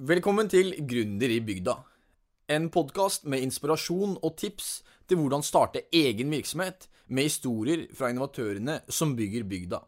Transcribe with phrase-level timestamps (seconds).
[0.00, 1.74] Velkommen til Gründer i bygda.
[2.48, 8.78] En podkast med inspirasjon og tips til hvordan starte egen virksomhet, med historier fra innovatørene
[8.88, 9.82] som bygger bygda.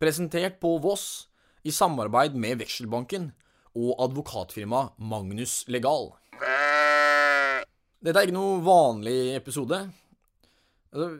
[0.00, 1.28] Presentert på Voss
[1.68, 3.28] i samarbeid med Vekselbanken
[3.76, 6.14] og advokatfirmaet Magnus Legal.
[8.00, 9.84] Dette er ikke noe vanlig episode.
[10.96, 11.12] Altså,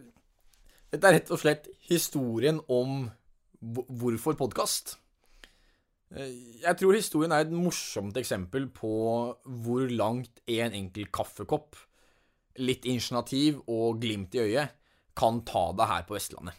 [0.89, 3.11] dette er rett og slett historien om
[3.61, 5.03] hvorfor podkast.
[6.15, 8.91] Jeg tror historien er et morsomt eksempel på
[9.43, 11.75] hvor langt en enkel kaffekopp,
[12.63, 14.77] litt initiativ og glimt i øyet
[15.17, 16.55] kan ta det her på Vestlandet.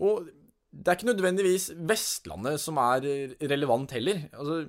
[0.00, 0.28] Og
[0.70, 4.22] det er ikke nødvendigvis Vestlandet som er relevant heller.
[4.32, 4.60] Altså,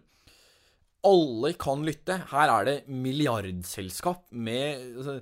[1.07, 2.17] alle kan lytte.
[2.31, 5.21] Her er det milliardselskap med altså,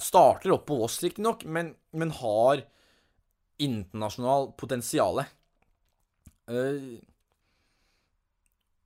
[0.00, 2.62] Starter opp på Voss, riktignok, men, men har
[3.60, 5.26] internasjonal potensiale.
[6.46, 6.98] Uh,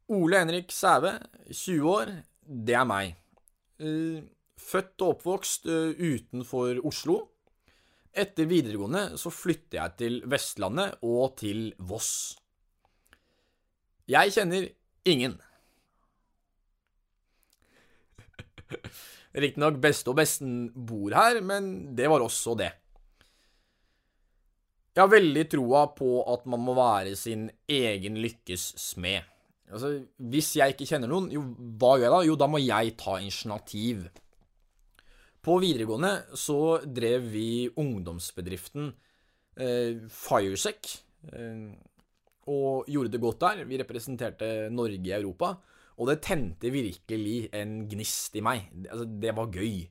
[0.08, 1.18] Ole Henrik Sæve,
[1.52, 2.12] 20 år,
[2.48, 3.18] det er meg.
[3.80, 4.22] Uh,
[4.60, 7.20] født og oppvokst uh, utenfor Oslo.
[8.10, 12.34] Etter videregående så flytter jeg til Vestlandet og til Voss.
[14.10, 14.66] Jeg kjenner
[15.06, 15.36] ingen.
[19.44, 22.72] Riktignok beste og besten bor her, men det var også det.
[24.90, 29.26] Jeg har veldig troa på at man må være sin egen lykkes smed.
[29.70, 29.92] Altså,
[30.32, 31.44] hvis jeg ikke kjenner noen, jo,
[31.78, 32.22] hva gjør jeg da?
[32.26, 34.08] Jo, da må jeg ta initiativ.
[35.40, 38.90] På videregående så drev vi ungdomsbedriften
[39.56, 40.96] eh, Firesec,
[41.30, 41.70] eh,
[42.50, 43.62] og gjorde det godt der.
[43.70, 45.54] Vi representerte Norge i Europa,
[46.00, 48.66] og det tente virkelig en gnist i meg.
[48.88, 49.84] Altså, det var gøy.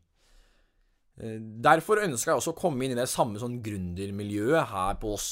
[1.19, 5.13] Eh, derfor ønska jeg også å komme inn i det samme sånn gründermiljøet her på
[5.17, 5.29] oss.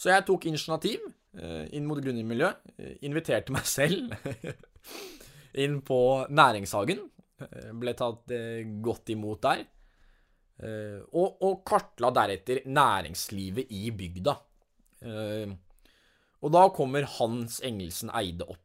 [0.00, 1.00] Så jeg tok initiativ
[1.36, 2.74] eh, inn mot gründermiljøet.
[2.76, 4.12] Eh, inviterte meg selv
[5.64, 7.06] inn på Næringshagen.
[7.80, 8.28] Ble tatt
[8.84, 9.62] godt imot der.
[10.60, 14.34] Og, og kartla deretter næringslivet i bygda.
[16.44, 18.60] Og da kommer Hans Engelsen Eide opp.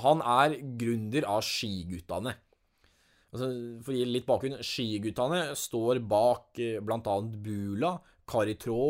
[0.00, 2.32] Han er gründer av Skiguttane.
[3.34, 3.50] Altså,
[3.82, 7.16] for å gi litt bakgrunn, Skiguttene står bak eh, bl.a.
[7.44, 7.96] Bula,
[8.30, 8.84] Karitrå,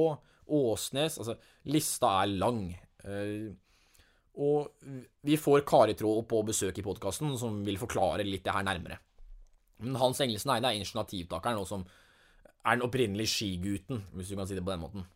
[0.54, 1.38] Åsnes Altså,
[1.72, 2.66] lista er lang.
[3.08, 3.48] Eh,
[4.44, 4.84] og
[5.24, 8.98] vi får Karitrå på besøk i podkasten, som vil forklare litt det her nærmere.
[9.80, 11.86] Men Hans Engelsen Eide er initiativtakeren, og som
[12.64, 15.08] er den opprinnelige skigutten, hvis du kan si det på den måten.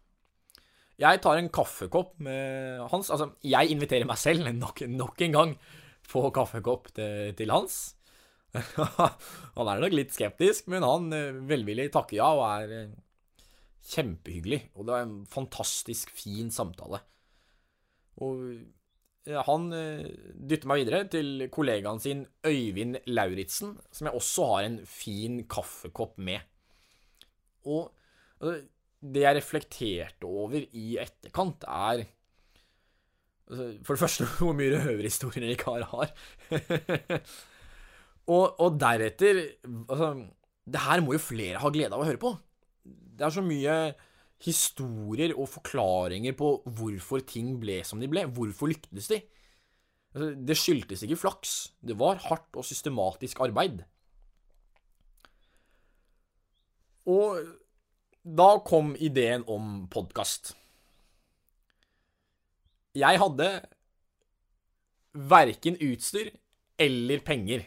[0.99, 3.11] Jeg tar en kaffekopp med Hans.
[3.15, 5.55] Altså, jeg inviterer meg selv nok, nok en gang
[6.09, 7.98] på kaffekopp til, til Hans.
[9.59, 12.97] han er nok litt skeptisk, men han eh, velvillig takker ja og er eh,
[13.91, 14.63] kjempehyggelig.
[14.77, 17.03] Og det var en fantastisk fin samtale.
[18.25, 18.43] Og
[19.49, 24.81] han eh, dytter meg videre til kollegaen sin Øyvind Lauritzen, som jeg også har en
[24.89, 26.41] fin kaffekopp med.
[27.69, 27.93] Og
[28.41, 32.07] det jeg reflekterte over i etterkant, er
[33.51, 36.17] altså, For det første hvor mye røverhistorier ikke har.
[38.29, 39.41] Og, og deretter
[39.89, 40.11] altså,
[40.69, 42.35] Det her må jo flere ha glede av å høre på.
[42.85, 43.79] Det er så mye
[44.45, 48.27] historier og forklaringer på hvorfor ting ble som de ble.
[48.31, 49.23] Hvorfor lyktes de?
[50.15, 51.55] Altså, det skyldtes ikke flaks.
[51.81, 53.83] Det var hardt og systematisk arbeid.
[57.09, 57.41] Og
[58.23, 60.53] da kom ideen om podkast.
[62.99, 63.49] Jeg hadde
[65.29, 66.31] verken utstyr
[66.79, 67.65] eller penger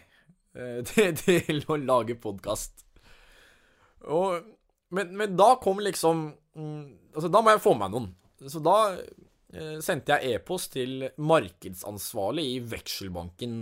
[0.89, 2.85] til, til å lage podkast.
[4.91, 8.09] Men, men, da kom liksom mm, Altså, da må jeg få meg noen.
[8.49, 13.57] Så da eh, sendte jeg e-post til markedsansvarlig i Vekselbanken.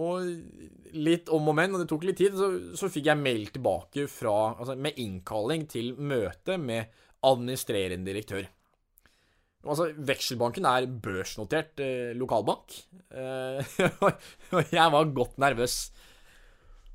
[0.00, 0.30] Og
[0.96, 4.06] litt om og men, og det tok litt tid, så, så fikk jeg mail tilbake
[4.10, 6.88] fra, altså med innkalling til møte med
[7.26, 8.48] administrerende direktør.
[9.60, 12.78] Altså, Vekselbanken er børsnotert eh, lokalbank,
[13.12, 13.74] eh,
[14.56, 15.74] og jeg var godt nervøs.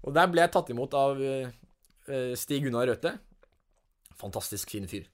[0.05, 3.13] Og der ble jeg tatt imot av eh, Stig Gunnar Røthe.
[4.17, 5.05] Fantastisk fin fyr.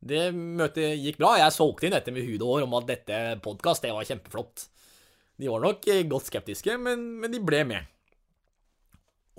[0.00, 1.34] Det møtet gikk bra.
[1.42, 4.68] Jeg solgte inn dette med hud og hår om at dette podkast, det var kjempeflott.
[5.40, 7.90] De var nok eh, godt skeptiske, men, men de ble med.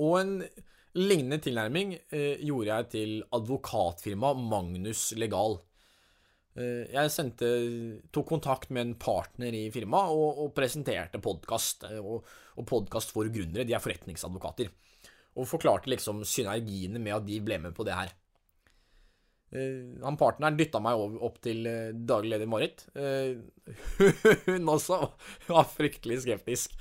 [0.01, 0.35] Og en
[0.97, 5.59] lignende tilnærming eh, gjorde jeg til advokatfirmaet Magnus Legal.
[6.59, 7.49] Eh, jeg sendte,
[8.11, 11.85] tok kontakt med en partner i firmaet og, og presenterte podkast.
[11.87, 12.27] Eh, og,
[12.59, 14.71] og podkast for gründere, de er forretningsadvokater.
[15.39, 18.17] Og forklarte liksom synergiene med at de ble med på det her.
[19.51, 21.65] Uh, han partneren dytta meg over, opp til
[22.07, 22.85] daglig leder Marit.
[24.45, 24.99] Hun også
[25.49, 26.75] var fryktelig skeptisk.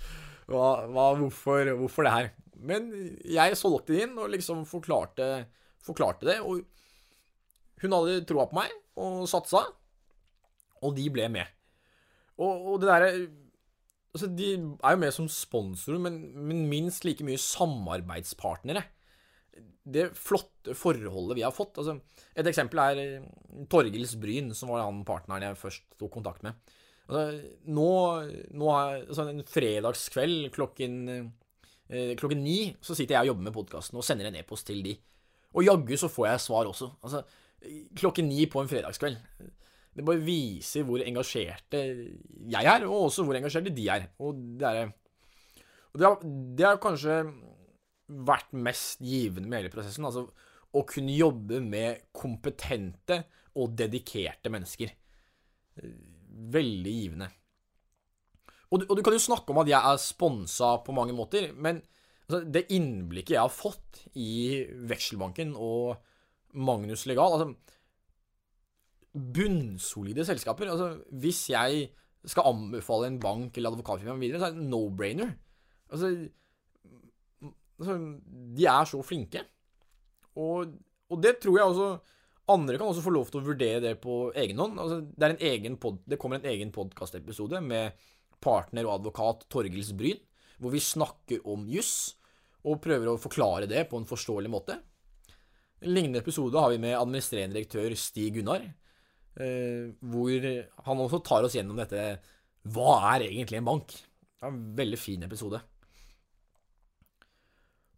[0.51, 2.29] Hva, hva, hvorfor, hvorfor, det her?
[2.63, 2.91] Men
[3.27, 5.49] jeg solgte det inn og liksom forklarte,
[5.83, 6.39] forklarte det.
[6.47, 6.63] Og
[7.83, 9.65] hun hadde troa på meg og satsa,
[10.81, 11.49] og de ble med.
[12.41, 13.13] Og, og det derre
[14.11, 18.81] Altså, de er jo med som sponsorer, men, men minst like mye samarbeidspartnere
[19.91, 21.79] det flotte forholdet vi har fått.
[21.81, 21.97] Altså,
[22.37, 23.29] et eksempel er eh,
[23.71, 26.59] Torgils Bryn, som var han partneren jeg først tok kontakt med.
[27.09, 27.41] Altså,
[27.75, 27.91] nå,
[28.61, 30.99] nå er, altså, en fredagskveld klokken,
[31.91, 34.83] eh, klokken ni så sitter jeg og jobber med podkasten og sender en e-post til
[34.87, 34.97] de.
[35.57, 36.93] Og jaggu så får jeg svar også.
[37.03, 37.25] Altså,
[37.97, 39.19] klokken ni på en fredagskveld.
[39.91, 41.81] Det bare viser hvor engasjerte
[42.51, 44.07] jeg er, og også hvor engasjerte de er.
[44.23, 44.93] Og det er,
[45.91, 46.23] og det har,
[46.59, 47.19] det har kanskje
[48.11, 50.07] vært mest givende med hele prosessen.
[50.07, 50.29] Altså
[50.71, 53.19] å kunne jobbe med kompetente
[53.59, 54.93] og dedikerte mennesker.
[56.55, 57.31] Veldig givende.
[58.71, 61.51] Og du, og du kan jo snakke om at jeg er sponsa på mange måter,
[61.59, 61.81] men
[62.29, 65.99] altså, det innblikket jeg har fått i Vekselbanken og
[66.55, 67.55] Magnus Legal altså,
[69.11, 70.71] Bunnsolide selskaper.
[70.71, 71.89] Altså, hvis jeg
[72.29, 75.33] skal anbefale en bank eller advokatfirma videre, så er det no-brainer.
[75.91, 76.13] Altså,
[77.81, 77.97] Altså,
[78.57, 79.43] de er så flinke.
[80.37, 80.75] Og,
[81.09, 81.91] og, det tror jeg også
[82.51, 84.79] Andre kan også få lov til å vurdere det på egen hånd.
[84.83, 87.95] Altså, det, egen pod, det, kommer en egen podkastepisode med
[88.43, 90.19] partner og advokat Torgils Bryn,
[90.59, 92.17] hvor vi snakker om juss,
[92.67, 94.81] og prøver å forklare det på en forståelig måte.
[95.81, 98.67] En lignende episode har vi med administrerende direktør Stig Gunnar,
[99.41, 100.47] eh, hvor
[100.87, 102.19] han også tar oss gjennom dette
[102.69, 103.95] Hva er egentlig en bank?
[103.97, 105.61] Det er en veldig fin episode.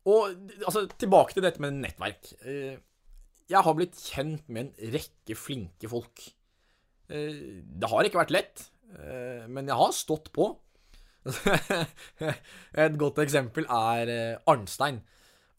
[0.06, 0.30] Og
[0.62, 2.30] altså, tilbake til dette med nettverk.
[2.46, 2.78] Eh,
[3.50, 6.22] jeg har blitt kjent med en rekke flinke folk.
[7.10, 8.68] Eh, det har ikke vært lett,
[9.48, 10.50] men jeg har stått på.
[12.84, 14.10] Et godt eksempel er
[14.44, 14.98] Arnstein.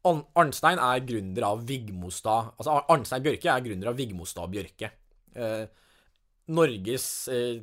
[0.04, 4.92] Arnstein er gründer av Vigmostad Altså, Arnstein Bjørke er gründer av Vigmostad Bjørke.
[6.54, 7.06] Norges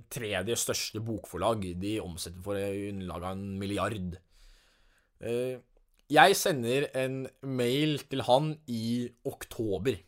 [0.09, 1.67] tredje største bokforlag.
[1.83, 4.17] De omsetter for underlag av en milliard.
[6.11, 10.01] Jeg sender en mail til han i oktober.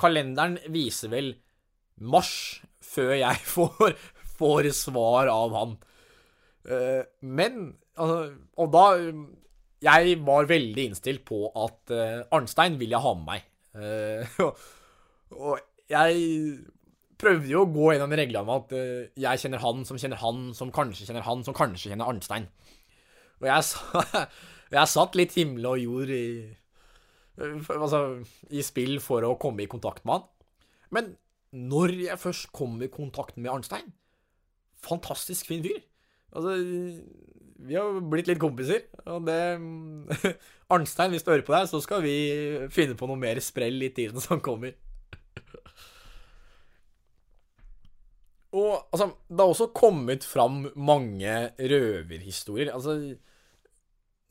[0.00, 1.34] Kalenderen viser vel
[2.02, 3.94] mars før jeg får,
[4.40, 5.76] får svar av han.
[6.66, 8.84] Eh, men altså, Og da
[9.82, 13.48] Jeg var veldig innstilt på at uh, Arnstein vil jeg ha med meg.
[13.72, 14.50] Uh,
[15.32, 16.16] og jeg
[17.16, 20.42] prøvde jo å gå gjennom reglene med at uh, jeg kjenner han som kjenner han,
[20.52, 22.50] som kanskje kjenner han, som kanskje kjenner Arnstein.
[23.40, 23.64] Og jeg
[24.72, 26.26] Jeg satt litt himmel og jord i,
[27.42, 27.98] altså,
[28.48, 30.28] i spill for å komme i kontakt med han.
[30.96, 31.10] Men
[31.52, 33.92] når jeg først kom i kontakt med Arnstein
[34.82, 35.78] Fantastisk fin fyr.
[36.32, 36.56] Altså,
[37.66, 38.86] vi har blitt litt kompiser.
[39.06, 39.40] Og det
[40.72, 42.16] Arnstein, hvis du hører på deg, så skal vi
[42.72, 44.74] finne på noe mer sprell i tiden som kommer.
[48.52, 52.72] Og altså, det har også kommet fram mange røverhistorier.
[52.74, 52.98] Altså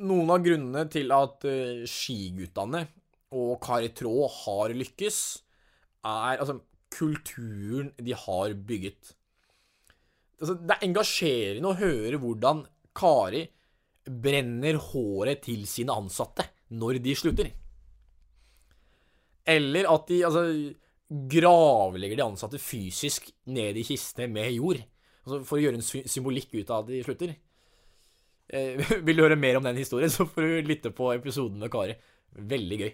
[0.02, 2.86] noen av grunnene til at uh, skiguttene
[3.38, 5.18] og Kari Traa har lykkes,
[6.06, 6.60] er altså
[6.92, 9.14] kulturen de har bygget.
[10.42, 12.66] Altså, det er engasjerende å høre hvordan
[12.98, 13.46] Kari
[14.06, 16.46] brenner håret til sine ansatte
[16.78, 17.52] når de slutter.
[19.52, 20.46] Eller at de altså,
[21.12, 24.82] gravlegger de ansatte fysisk ned i kistene med jord.
[25.26, 27.34] Altså, for å gjøre en symbolikk ut av at de slutter.
[28.52, 31.72] Eh, vil du høre mer om den historien, så får du lytte på episoden med
[31.74, 31.98] Kari.
[32.38, 32.92] Veldig gøy.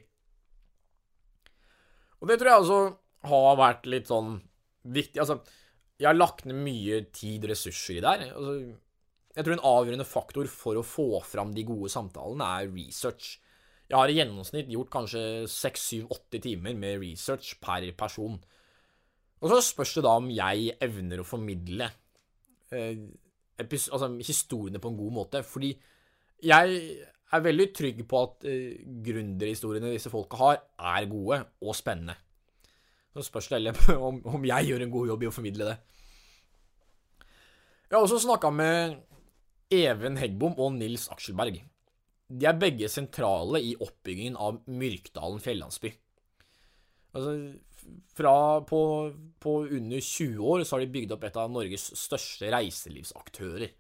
[2.18, 2.82] Og det tror jeg altså
[3.27, 4.39] har vært litt sånn
[4.88, 5.22] viktig.
[5.22, 5.42] Altså,
[5.98, 8.27] jeg har lagt ned mye tid og ressurser i det her.
[8.34, 8.56] Altså,
[9.38, 13.36] jeg tror en avgjørende faktor for å få fram de gode samtalene er research.
[13.88, 15.22] Jeg har i gjennomsnitt gjort kanskje
[15.53, 18.39] 6-7-8 timer med research per person.
[19.38, 21.91] Og så spørs det da om jeg evner å formidle
[22.74, 23.06] eh,
[23.62, 25.44] altså, historiene på en god måte.
[25.46, 25.70] Fordi
[26.44, 26.82] jeg
[27.32, 30.63] er veldig trygg på at eh, gründerhistoriene disse folka har,
[30.98, 32.17] er gode og spennende.
[33.13, 35.77] Så spørs det heller om, om, jeg gjør en god jobb i å formidle det.
[37.88, 38.98] Jeg har også snakka med
[39.74, 41.59] Even Heggbom og Nils Akselberg.
[42.27, 45.91] De er begge sentrale i oppbyggingen av Myrkdalen fjellandsby.
[47.15, 47.33] Altså,
[48.17, 48.33] fra
[48.67, 48.79] på,
[49.39, 53.71] på, under 20 år så har de bygd opp et av Norges største reiselivsaktører.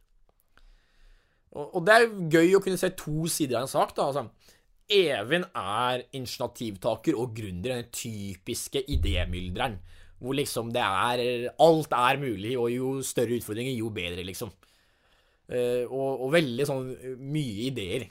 [1.57, 3.95] Og, og, det er gøy å kunne se to sider av en sak.
[3.97, 4.53] da, altså.
[4.87, 9.79] Even er initiativtaker og gründer, den typiske idémyldreren.
[10.17, 14.53] Hvor liksom det er Alt er mulig, og jo større utfordringer, jo bedre, liksom.
[15.47, 16.89] Eh, og, og, veldig sånn
[17.23, 18.07] mye ideer.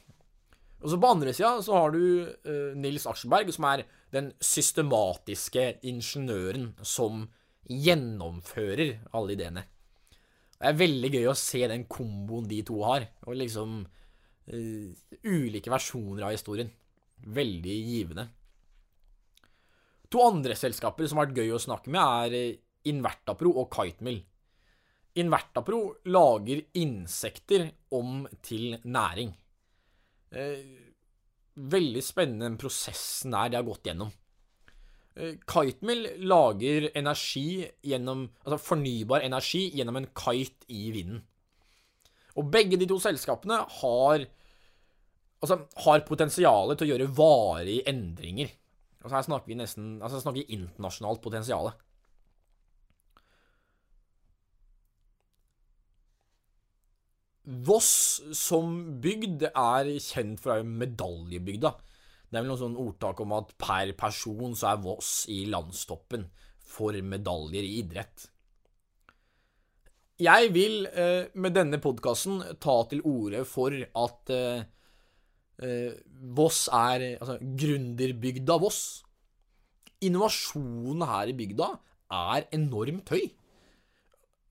[0.80, 3.82] Og så på andre sida så har du uh, Nils Aschenberg, som er
[4.14, 7.24] den systematiske ingeniøren som
[7.66, 9.64] gjennomfører alle ideene.
[10.56, 14.88] Det er veldig gøy å se den komboen de to har, og liksom uh,
[15.26, 16.70] ulike versjoner av historien.
[17.36, 18.28] Veldig givende.
[20.12, 22.58] To andre selskaper som har vært gøy å snakke med, er eh,
[22.92, 24.20] Invertapro og Kitemill.
[25.16, 25.80] Invertapro
[26.12, 29.32] lager insekter om til næring.
[30.36, 30.64] Eh,
[31.56, 34.10] veldig spennende den prosessen der de har gått gjennom.
[35.16, 41.22] Eh, Kitemill lager energi gjennom, altså fornybar energi gjennom en kite i vinden.
[42.36, 44.26] Og begge de to selskapene har,
[45.40, 48.52] altså, har potensialet til å gjøre varige endringer.
[49.00, 51.70] Altså her snakker vi nesten altså snakker vi internasjonalt potensial.
[57.46, 61.70] Voss som bygd er kjent for å være medaljebygda.
[62.26, 66.26] Det er vel noe sånn ordtak om at per person så er Voss i landstoppen
[66.66, 68.26] for medaljer i idrett.
[70.18, 74.64] Jeg vil eh, med denne podkasten ta til orde for at eh,
[75.62, 75.92] eh,
[76.34, 78.80] Voss er altså gründerbygda Voss.
[80.02, 81.70] Innovasjonen her i bygda
[82.16, 83.28] er enormt høy.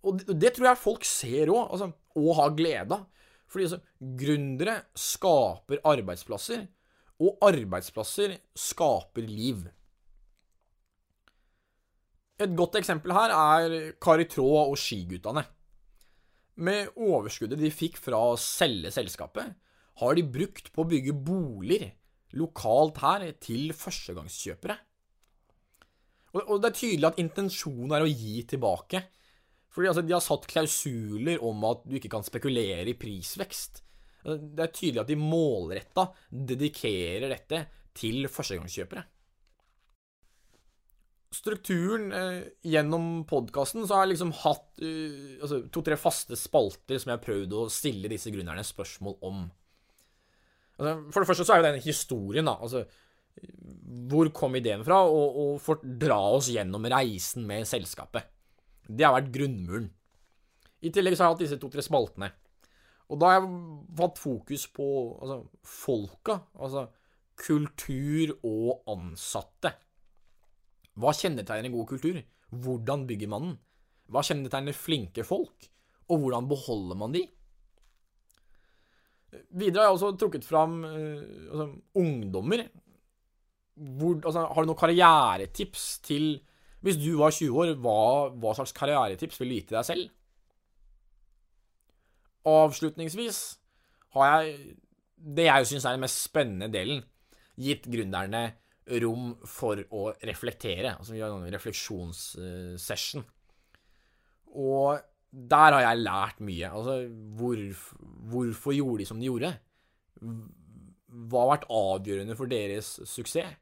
[0.06, 3.06] Og det, det tror jeg folk ser òg, altså, og ha glede av.
[3.52, 3.82] Fordi altså,
[4.20, 6.66] gründere skaper arbeidsplasser,
[7.22, 9.62] og arbeidsplasser skaper liv.
[12.44, 15.46] Et godt eksempel her er Kari Traa og Skiguttene.
[16.66, 19.54] Med overskuddet de fikk fra å selge selskapet,
[20.02, 21.94] har de brukt på å bygge boliger
[22.36, 24.76] lokalt her til førstegangskjøpere.
[26.36, 29.06] Og, det er tydelig at intensjonen er å gi tilbake.
[29.76, 33.82] Fordi altså, De har satt klausuler om at du ikke kan spekulere i prisvekst.
[34.26, 37.60] Det er tydelig at de målretta dedikerer dette
[37.96, 39.04] til førstegangskjøpere.
[41.36, 47.20] Strukturen eh, gjennom podkasten har jeg liksom hatt uh, altså, to-tre faste spalter som jeg
[47.20, 49.42] har prøvd å stille disse grunnerne spørsmål om.
[50.80, 52.56] Altså, for det første så er jo den historien, da.
[52.56, 52.86] Altså,
[54.08, 58.32] hvor kom ideen fra, og, og for dra oss gjennom reisen med selskapet.
[58.88, 59.90] Det har vært grunnmuren.
[60.86, 62.30] I tillegg så har jeg hatt disse to-tre spaltene.
[63.10, 63.50] Og da har jeg
[64.02, 64.88] hatt fokus på
[65.22, 66.88] altså, folka, altså
[67.36, 69.74] kultur og ansatte.
[70.96, 72.20] Hva kjennetegner god kultur?
[72.56, 73.56] Hvordan bygger man den?
[74.14, 75.68] Hva kjennetegner flinke folk?
[76.14, 77.26] Og hvordan beholder man de?
[79.58, 82.68] Videre har jeg også trukket fram uh, altså, ungdommer.
[83.76, 86.38] Hvor, altså, har du noen karrieretips til
[86.86, 88.00] Hvis du var 20 år, hva,
[88.38, 90.10] hva slags karrieretips vil du gi til deg selv?
[92.46, 93.40] Avslutningsvis
[94.14, 94.76] har jeg
[95.16, 97.02] det jeg syns er den mest spennende delen,
[97.58, 98.44] gitt gründerne
[99.02, 100.94] rom for å reflektere.
[101.00, 103.26] Altså vi har en refleksjonssession.
[104.54, 105.02] Og
[105.36, 106.70] der har jeg lært mye.
[106.70, 107.00] Altså,
[107.40, 107.64] hvor,
[108.30, 109.52] hvorfor gjorde de som de gjorde?
[110.22, 113.58] Hva har vært avgjørende for deres suksess?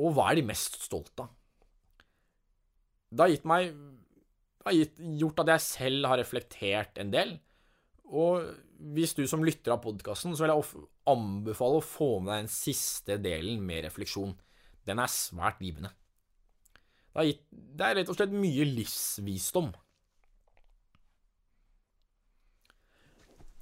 [0.00, 1.34] Og hva er de mest stolt av?
[3.10, 7.38] Det har gitt meg Det har gitt, gjort at jeg selv har reflektert en del.
[8.10, 8.44] Og
[8.92, 12.52] hvis du som lytter av podkasten, så vil jeg anbefale å få med deg den
[12.52, 14.34] siste delen med refleksjon.
[14.88, 15.92] Den er svært givende.
[17.14, 19.70] Det, gitt, det er rett og slett mye livsvisdom.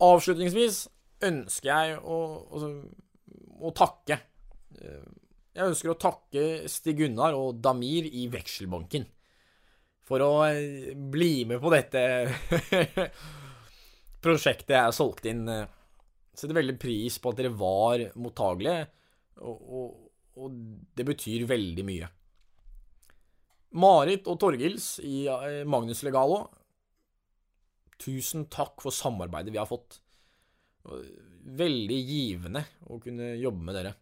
[0.09, 0.81] Avslutningsvis
[1.29, 2.19] ønsker jeg å,
[2.59, 2.73] å,
[3.59, 4.19] å, takke.
[4.79, 9.07] Jeg ønsker å takke Stig Gunnar og Damir i Vekselbanken
[10.09, 10.33] for å
[11.13, 12.03] bli med på dette
[14.25, 15.45] prosjektet jeg har solgt inn.
[16.33, 18.87] Setter veldig pris på at dere var mottagelige,
[19.45, 19.91] og, og,
[20.41, 20.63] og
[20.97, 22.09] det betyr veldig mye.
[23.79, 26.47] Marit og Torgils i eh, Magnus Legalo
[27.99, 29.99] Tusen takk for samarbeidet vi har fått.
[31.59, 33.95] Veldig givende å kunne jobbe med dere.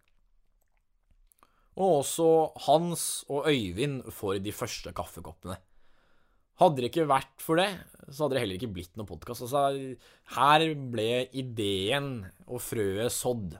[1.80, 2.26] Og også
[2.66, 5.56] Hans og Øyvind for de første kaffekoppene.
[6.56, 7.68] Hadde det ikke vært for det,
[8.08, 9.44] så hadde det heller ikke blitt noen podkast.
[9.44, 9.96] Altså,
[10.38, 12.10] her ble ideen
[12.46, 13.58] og frøet sådd.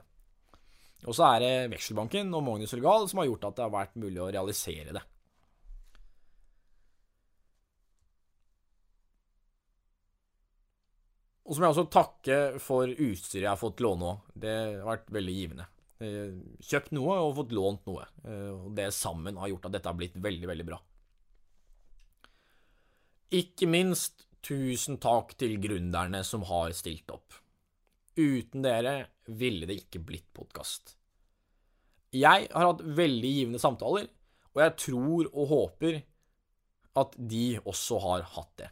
[1.05, 4.01] Og så er det Vekselbanken og Magnus Regal som har gjort at det har vært
[4.01, 5.03] mulig å realisere det.
[11.47, 14.25] Og så må jeg også takke for utstyret jeg har fått låne òg.
[14.35, 15.67] Det har vært veldig givende.
[16.03, 16.33] Eh,
[16.65, 18.03] kjøpt noe og fått lånt noe.
[18.25, 20.81] Eh, og det sammen har gjort at dette har blitt veldig, veldig bra.
[23.27, 27.35] Ikke minst tusen takk til gründerne som har stilt opp.
[28.15, 30.95] Uten dere ville det ikke blitt podkast.
[32.15, 34.07] Jeg har hatt veldig givende samtaler,
[34.55, 35.99] og jeg tror og håper
[36.97, 38.69] at de også har hatt det.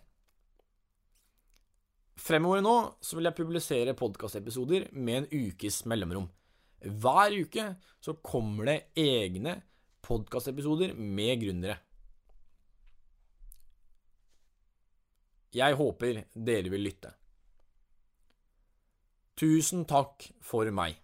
[2.15, 6.29] Fremover nå så vil jeg publisere podkastepisoder med en ukes mellomrom.
[6.79, 7.67] Hver uke
[7.99, 9.59] så kommer det egne
[10.05, 11.75] podkastepisoder med gründere.
[15.55, 17.13] Jeg håper dere vil lytte.
[19.39, 20.97] Tusen takk for meg.